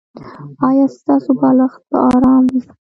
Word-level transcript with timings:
ایا 0.67 0.85
ستاسو 0.97 1.31
بالښت 1.41 1.81
به 1.89 1.97
ارام 2.13 2.43
وي؟ 2.51 2.61